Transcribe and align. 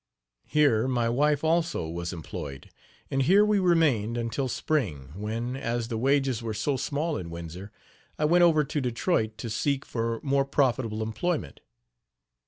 Here 0.47 0.87
my 0.87 1.09
wife 1.09 1.43
also 1.43 1.87
was 1.87 2.11
employed, 2.11 2.71
and 3.11 3.21
here 3.21 3.45
we 3.45 3.59
remained 3.59 4.17
until 4.17 4.47
spring; 4.47 5.13
when, 5.15 5.55
as 5.55 5.89
the 5.89 5.97
wages 5.99 6.41
were 6.41 6.55
so 6.55 6.75
small 6.75 7.17
in 7.17 7.29
Windsor, 7.29 7.71
I 8.17 8.25
went 8.25 8.41
over 8.43 8.63
to 8.63 8.81
Detroit 8.81 9.37
to 9.37 9.47
seek 9.51 9.85
for 9.85 10.19
more 10.23 10.43
profitable 10.43 11.03
employment. 11.03 11.59